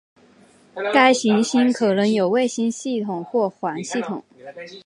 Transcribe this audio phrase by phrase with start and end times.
[0.91, 4.23] 该行星可能有卫星系统或环系统。